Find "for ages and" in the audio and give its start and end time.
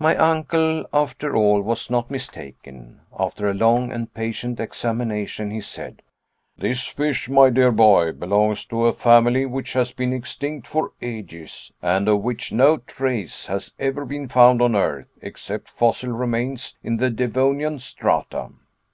10.66-12.08